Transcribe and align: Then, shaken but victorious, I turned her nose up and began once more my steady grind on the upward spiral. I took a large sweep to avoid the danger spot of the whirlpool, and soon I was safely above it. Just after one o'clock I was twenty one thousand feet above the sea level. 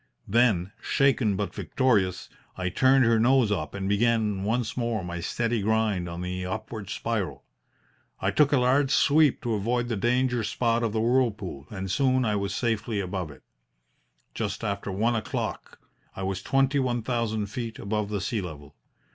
Then, 0.27 0.71
shaken 0.81 1.35
but 1.35 1.53
victorious, 1.53 2.27
I 2.57 2.69
turned 2.69 3.05
her 3.05 3.19
nose 3.19 3.51
up 3.51 3.75
and 3.75 3.87
began 3.87 4.43
once 4.43 4.75
more 4.75 5.03
my 5.03 5.19
steady 5.19 5.61
grind 5.61 6.09
on 6.09 6.21
the 6.21 6.43
upward 6.43 6.89
spiral. 6.89 7.43
I 8.19 8.31
took 8.31 8.51
a 8.51 8.57
large 8.57 8.89
sweep 8.89 9.43
to 9.43 9.53
avoid 9.53 9.89
the 9.89 9.95
danger 9.95 10.43
spot 10.43 10.81
of 10.81 10.91
the 10.91 11.01
whirlpool, 11.01 11.67
and 11.69 11.91
soon 11.91 12.25
I 12.25 12.35
was 12.35 12.55
safely 12.55 12.99
above 12.99 13.29
it. 13.29 13.43
Just 14.33 14.63
after 14.63 14.91
one 14.91 15.15
o'clock 15.15 15.79
I 16.15 16.23
was 16.23 16.41
twenty 16.41 16.79
one 16.79 17.03
thousand 17.03 17.45
feet 17.51 17.77
above 17.77 18.09
the 18.09 18.21
sea 18.21 18.41
level. 18.41 18.75